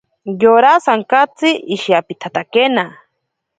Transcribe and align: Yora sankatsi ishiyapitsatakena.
Yora 0.41 0.71
sankatsi 0.85 1.47
ishiyapitsatakena. 1.75 2.85